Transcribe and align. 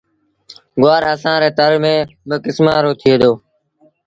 گُوآر 0.81 1.03
اسآݩ 1.13 1.41
ري 1.41 1.49
تر 1.57 1.71
ميݩ 1.81 2.07
ٻآ 2.27 2.35
ڪسمآݩ 2.43 2.83
رو 2.83 2.91
ٿئي 3.01 3.15
دو۔ 3.21 3.31